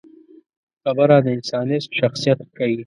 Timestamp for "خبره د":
0.83-1.27